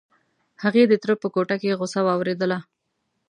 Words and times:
هغې 0.63 0.83
د 0.87 0.93
تره 1.01 1.15
په 1.21 1.27
کوټه 1.33 1.55
کې 1.61 1.77
غوسه 1.79 2.01
واورېدله. 2.03 2.57